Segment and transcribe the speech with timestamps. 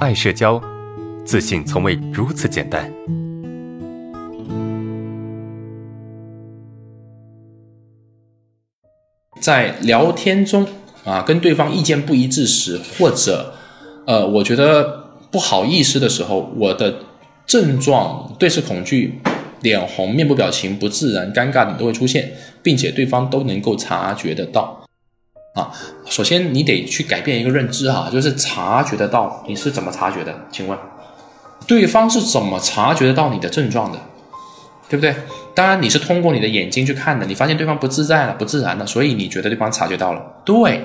[0.00, 0.58] 爱社交，
[1.26, 2.90] 自信从未如此简单。
[9.38, 10.66] 在聊天中
[11.04, 13.52] 啊，跟对方意见不一致时，或者
[14.06, 16.94] 呃，我觉得不好意思的时候，我的
[17.44, 19.20] 症状对视恐惧、
[19.60, 22.32] 脸红、面部表情不自然、尴尬等都会出现，
[22.62, 24.82] 并且对方都能够察觉得到。
[25.52, 25.70] 啊，
[26.06, 30.32] 首先你得去改变一个认知哈，就是察觉得到，你是怎么察觉的？
[30.52, 30.78] 请问，
[31.66, 33.98] 对方是怎么察觉得到你的症状的？
[34.88, 35.14] 对不对？
[35.54, 40.20] 当然你是通过你的眼睛去看的，你发现对方不自在了、不自然了，所以你觉得对方察觉到了。
[40.44, 40.84] 对，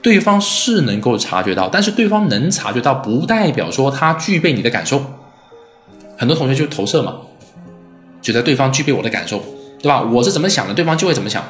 [0.00, 5.02] 对方是能够察觉到，但是对方能察觉到，不代表说他具备你的感受。
[6.16, 7.16] 很多同学就投射嘛，
[8.22, 9.42] 觉得对方具备我的感受，
[9.78, 10.00] 对吧？
[10.00, 11.42] 我是怎么想的，对方就会怎么想。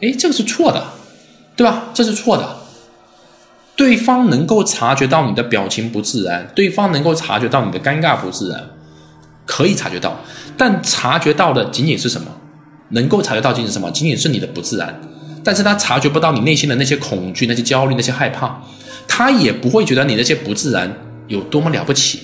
[0.00, 0.84] 哎，这个是错的。
[1.56, 1.84] 对吧？
[1.94, 2.56] 这是错的。
[3.74, 8.62] 对方能够察觉到你的表情不自然，对方能够察觉到你的尴尬不自然，
[9.44, 10.18] 可以察觉到，
[10.56, 12.28] 但察觉到的仅仅是什么？
[12.90, 13.90] 能够察觉到仅仅是什么？
[13.90, 14.98] 仅仅是你的不自然，
[15.44, 18.62] 但是他察觉不到你内心的那些恐惧、那些焦虑、那些害怕，
[19.06, 20.90] 他也不会觉得你那些不自然
[21.26, 22.20] 有多么了不起，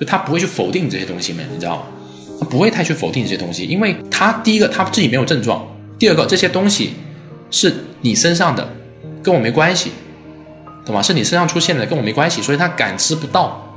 [0.00, 1.82] 就他不会去否定这些东西们，你知道吗？
[2.40, 5.66] 他不会太去否定这些东西，因为他第一个他自己没有症状，
[5.98, 6.94] 第二个这些东西。
[7.50, 8.68] 是你身上的，
[9.22, 9.90] 跟我没关系，
[10.84, 11.00] 懂吗？
[11.00, 13.74] 是你身上出现的，跟我没关系，所以他感知不到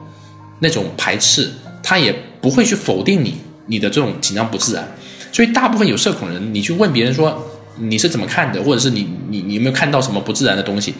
[0.59, 4.87] 那种排斥，他也不会去否定你，你的这种紧张不自然。
[5.31, 7.45] 所以大部分有社恐人，你去问别人说
[7.77, 10.95] 你是怎么看的，或者是你你你有没有看到什么不自然的东西，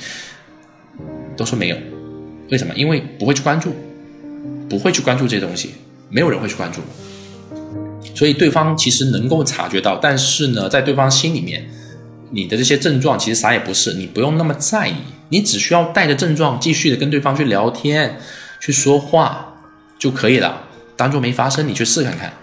[1.36, 1.78] 都说没有。
[2.50, 2.74] 为什么？
[2.76, 3.76] 因为不会去关注，
[4.70, 5.72] 不会去关注这些东西，
[6.10, 6.82] 没有人会去关注。
[8.16, 11.68] 所以对方其实能够察觉到，但是呢，在对方心里面。
[12.32, 14.96] 你的这些症状其实啥也不是，你不用那么在意，
[15.30, 18.20] 你只需要带着症状继续的跟对方去聊天、
[18.60, 19.54] 去说话
[19.98, 20.64] 就可以了，
[20.96, 21.68] 当做没发生。
[21.68, 22.34] 你去试看看，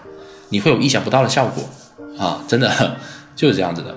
[0.49, 1.69] 你会有意想不到的效果
[2.17, 2.43] 啊！
[2.47, 2.97] 真的
[3.35, 3.95] 就是这样子的。